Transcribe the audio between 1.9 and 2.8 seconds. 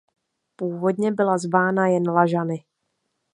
Lažany.